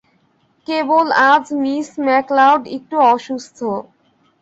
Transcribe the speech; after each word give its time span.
কেবল 0.67 1.07
আজ 1.29 1.45
miss 1.61 1.89
McLeod 2.05 2.63
একটু 2.77 2.95
অসুস্থ। 3.13 3.57